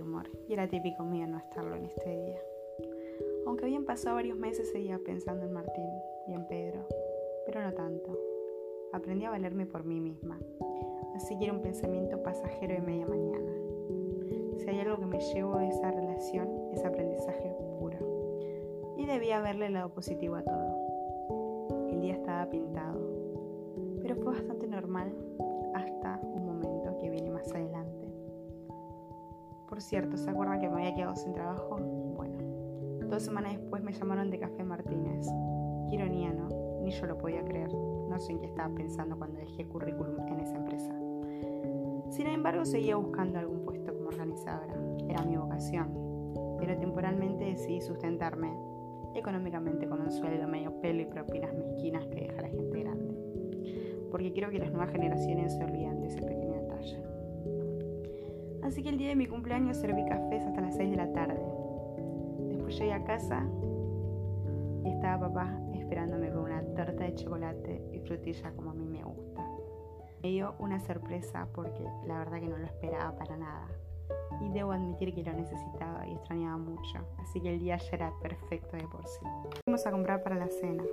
[0.00, 2.40] amor, y era típico mío no estarlo en este día.
[3.46, 5.90] Aunque habían pasado varios meses, seguía pensando en Martín
[6.28, 6.86] y en Pedro,
[7.46, 8.16] pero no tanto.
[8.92, 10.38] Aprendí a valerme por mí misma,
[11.16, 13.52] así que era un pensamiento pasajero de media mañana.
[14.58, 18.94] Si hay algo que me llevo de esa relación, es aprendizaje puro.
[18.96, 21.88] Y debía verle el lado positivo a todo.
[21.90, 23.00] El día estaba pintado,
[24.00, 25.12] pero fue bastante normal
[25.74, 28.08] hasta un momento que viene más adelante.
[29.68, 31.76] Por cierto, ¿se acuerdan que me había quedado sin trabajo?
[32.16, 32.38] Bueno,
[33.08, 35.26] dos semanas después me llamaron de Café Martínez.
[35.88, 36.48] Qué ironía, ¿no?
[36.82, 37.72] Ni yo lo podía creer.
[37.74, 40.92] No sé en qué estaba pensando cuando dejé currículum en esa empresa.
[42.10, 44.74] Sin embargo, seguía buscando algún puesto como organizadora.
[45.08, 45.88] Era mi vocación.
[46.58, 48.50] Pero temporalmente decidí sustentarme
[49.14, 53.14] económicamente con un sueldo medio pelo y propinas mezquinas que deja la gente grande.
[54.10, 56.37] Porque quiero que las nuevas generaciones se olviden de ese detalle.
[58.68, 61.40] Así que el día de mi cumpleaños serví cafés hasta las 6 de la tarde.
[62.48, 63.46] Después llegué a casa
[64.84, 69.02] y estaba papá esperándome con una torta de chocolate y frutilla como a mí me
[69.02, 69.42] gusta.
[70.22, 73.68] Me dio una sorpresa porque la verdad que no lo esperaba para nada.
[74.42, 78.12] Y debo admitir que lo necesitaba y extrañaba mucho, así que el día ya era
[78.20, 79.20] perfecto de por sí.
[79.64, 80.84] Fuimos a comprar para la cena.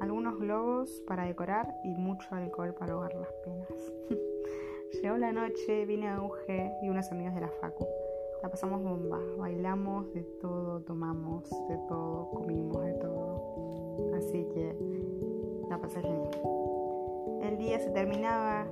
[0.00, 3.51] Algunos globos para decorar y mucho alcohol para ahogar las penas.
[5.02, 7.88] Llegó la noche, vine a Auge y unos amigos de la Facu.
[8.40, 14.14] La pasamos bomba, bailamos de todo, tomamos de todo, comimos de todo.
[14.14, 14.76] Así que
[15.68, 16.30] la pasé genial.
[17.42, 18.64] El día se terminaba,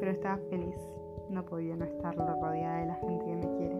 [0.00, 0.74] pero estaba feliz.
[1.28, 3.76] No podía no estar rodeada de la gente que me quiere.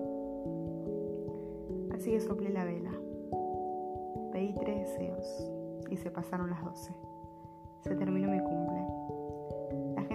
[1.94, 2.92] Así que soplé la vela.
[4.30, 5.50] Pedí tres deseos
[5.88, 6.92] y se pasaron las doce.
[7.80, 8.63] Se terminó mi cumple.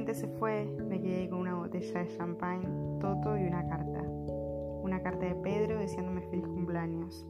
[0.09, 2.67] Gente se fue, me quedé con una botella de champagne,
[2.99, 4.01] toto y una carta.
[4.81, 7.27] Una carta de Pedro deseándome feliz cumpleaños,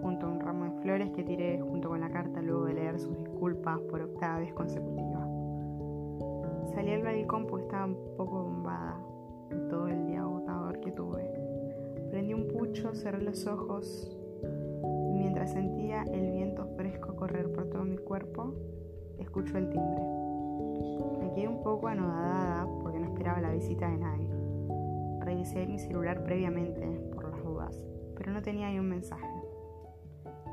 [0.00, 2.98] junto a un ramo de flores que tiré junto con la carta luego de leer
[2.98, 5.28] sus disculpas por octava vez consecutiva.
[6.74, 8.98] Salí al balcón porque estaba un poco bombada
[9.50, 11.30] de todo el día agotador que tuve.
[12.08, 17.84] Prendí un pucho, cerré los ojos y mientras sentía el viento fresco correr por todo
[17.84, 18.54] mi cuerpo,
[19.18, 20.25] escucho el timbre.
[21.20, 24.28] Me quedé un poco anodada porque no esperaba la visita de nadie.
[25.20, 27.84] Revisé mi celular previamente por las dudas,
[28.16, 29.28] pero no tenía ni un mensaje.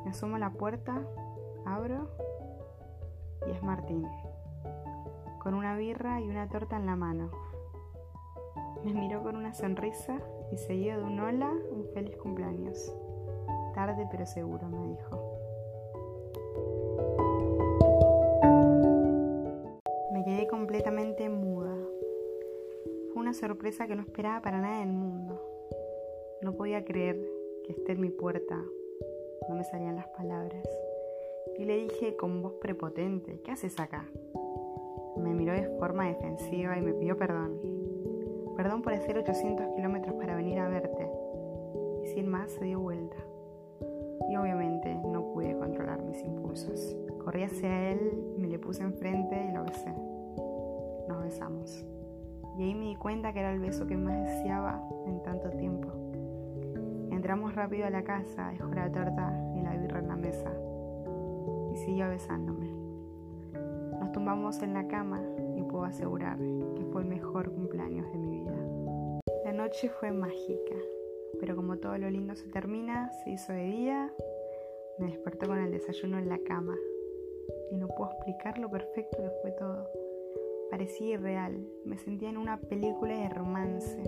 [0.04, 1.02] Me asomo a la puerta,
[1.66, 2.09] abro
[3.48, 4.06] y es Martín,
[5.40, 7.30] con una birra y una torta en la mano.
[8.84, 10.20] Me miró con una sonrisa
[10.52, 12.94] y seguido de un hola, un feliz cumpleaños.
[13.74, 15.34] Tarde pero seguro, me dijo.
[20.74, 21.78] Completamente muda.
[23.14, 25.40] Fue una sorpresa que no esperaba para nada del mundo.
[26.42, 27.24] No podía creer
[27.64, 28.60] que esté en mi puerta.
[29.48, 30.68] No me salían las palabras.
[31.60, 34.10] Y le dije con voz prepotente, ¿qué haces acá?
[35.16, 37.62] Me miró de forma defensiva y me pidió perdón.
[38.58, 41.08] Perdón por hacer 800 kilómetros para venir a verte.
[42.04, 43.18] Y sin más se dio vuelta.
[44.28, 46.98] Y obviamente no pude controlar mis impulsos.
[47.24, 49.94] Corrí hacia él, me le puse enfrente y lo besé.
[52.58, 55.90] Y ahí me di cuenta que era el beso que más deseaba en tanto tiempo.
[57.12, 60.52] Entramos rápido a la casa, dejó la torta y la birra en la mesa.
[61.74, 62.70] Y siguió besándome.
[64.00, 65.22] Nos tumbamos en la cama
[65.56, 68.58] y puedo asegurar que fue el mejor cumpleaños de mi vida.
[69.46, 70.75] La noche fue mágica,
[71.40, 74.14] pero como todo lo lindo se termina, se hizo de día,
[75.00, 76.75] me despertó con el desayuno en la cama
[77.72, 80.03] y no puedo explicar lo perfecto que fue todo.
[80.74, 84.02] Parecía irreal, me sentía en una película de romance,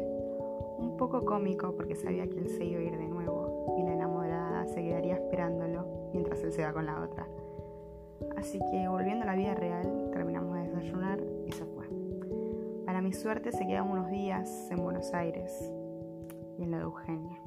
[0.79, 3.93] un poco cómico porque sabía que él se iba a ir de nuevo y la
[3.93, 7.27] enamorada se quedaría esperándolo mientras él se va con la otra.
[8.35, 11.87] Así que volviendo a la vida real, terminamos de desayunar y se fue.
[12.83, 15.71] Para mi suerte se quedaron unos días en Buenos Aires
[16.57, 17.39] y en la de Eugenia.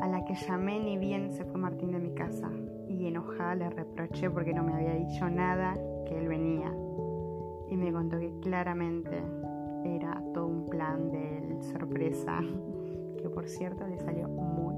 [0.00, 2.50] A la que llamé ni bien se fue Martín de mi casa
[2.88, 5.74] y enojada le reproché porque no me había dicho nada
[6.06, 6.72] que él venía.
[7.70, 9.22] Y me contó que claramente
[9.84, 12.40] era todo un plan de sorpresa,
[13.18, 14.75] que por cierto le salió muy